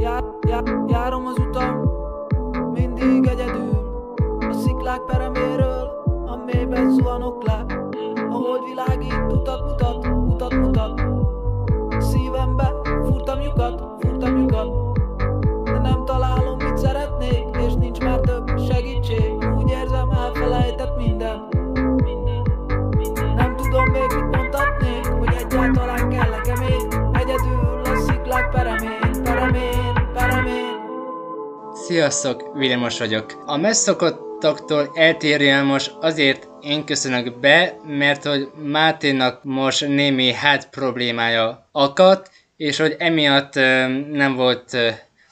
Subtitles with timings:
[0.00, 1.90] Jár, jár, járom az utam,
[2.72, 4.04] mindig egyedül.
[4.48, 7.66] A sziklák pereméről, a mélyben zuhanok le.
[8.30, 8.68] A hold
[31.90, 33.42] Sziasztok, Vilmos vagyok.
[33.46, 41.68] A megszokottaktól eltérően most azért én köszönök be, mert hogy Máténak most némi hát problémája
[41.72, 43.54] akadt, és hogy emiatt
[44.10, 44.76] nem volt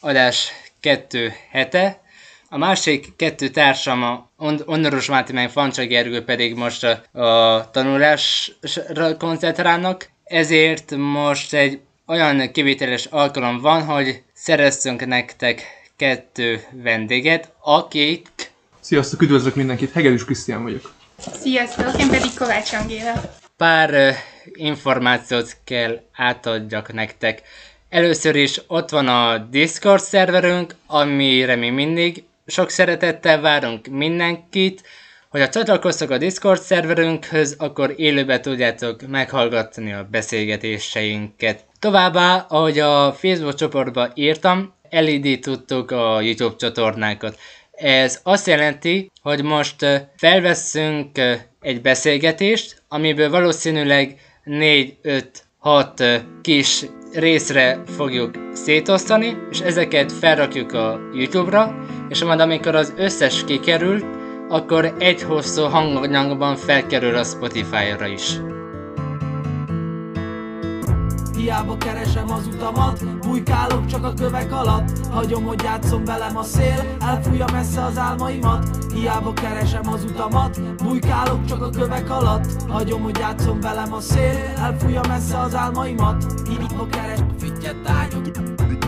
[0.00, 2.00] adás kettő hete.
[2.48, 9.16] A másik kettő társam, a On- Onnoros Máté meg Fancsa Gergő pedig most a tanulásra
[9.18, 19.22] koncentrálnak, ezért most egy olyan kivételes alkalom van, hogy szereztünk nektek kettő vendéget, akik Sziasztok,
[19.22, 20.92] üdvözlök mindenkit, Hegedűs Krisztián vagyok.
[21.40, 23.12] Sziasztok, én pedig Kovács Angéla.
[23.56, 24.10] pár ö,
[24.52, 27.42] információt kell átadjak nektek.
[27.88, 34.82] Először is ott van a Discord szerverünk, amire mi mindig sok szeretettel várunk mindenkit.
[35.28, 41.64] Hogyha csatlakoztok a Discord szerverünkhöz, akkor élőben tudjátok meghallgatni a beszélgetéseinket.
[41.78, 47.38] Továbbá, ahogy a Facebook csoportba írtam, elindítottuk a YouTube csatornákat.
[47.70, 49.76] Ez azt jelenti, hogy most
[50.16, 51.18] felveszünk
[51.60, 62.24] egy beszélgetést, amiből valószínűleg 4-5-6 kis részre fogjuk szétosztani, és ezeket felrakjuk a YouTube-ra, és
[62.24, 64.04] majd amikor az összes kikerül,
[64.48, 68.36] akkor egy hosszú hanganyagban felkerül a Spotify-ra is.
[71.44, 75.06] Hiába keresem az utamat, bujkálok csak a kövek alatt.
[75.06, 78.92] Hagyom, hogy játszom velem a szél, elfújja messze az álmaimat.
[78.94, 82.62] Hiába keresem az utamat, bujkálok csak a kövek alatt.
[82.68, 86.24] Hagyom, hogy játszom velem a szél, elfújja messze az álmaimat.
[86.48, 88.30] Hiába keres füttyet tányok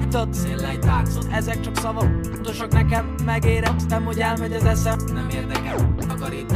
[0.00, 4.98] Tudod, széllej táncot, ezek csak szavak Fontosak nekem, megéreztem, hogy elmegy az eszem.
[5.12, 6.50] Nem érdekel, takarít,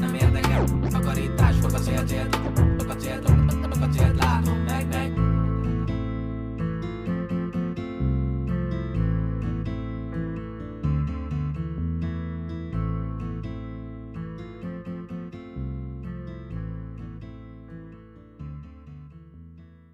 [0.00, 1.34] nem érdekel, takarít